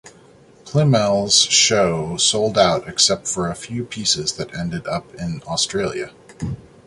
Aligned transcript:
Plymell's 0.65 1.41
show 1.43 2.17
sold 2.17 2.57
out 2.57 2.87
except 2.89 3.27
for 3.27 3.47
a 3.47 3.53
few 3.55 3.85
pieces 3.85 4.33
that 4.33 4.51
ended 4.55 4.87
up 4.87 5.13
in 5.13 5.43
Australia. 5.45 6.11